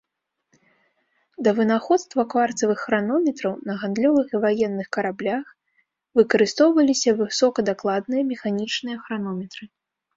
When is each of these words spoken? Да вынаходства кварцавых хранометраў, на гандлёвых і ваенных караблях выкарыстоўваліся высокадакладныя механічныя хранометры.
Да 1.47 1.53
вынаходства 1.59 2.25
кварцавых 2.35 2.79
хранометраў, 2.87 3.53
на 3.69 3.73
гандлёвых 3.83 4.27
і 4.35 4.43
ваенных 4.47 4.87
караблях 4.99 5.45
выкарыстоўваліся 6.23 7.09
высокадакладныя 7.25 8.23
механічныя 8.35 8.97
хранометры. 9.09 9.63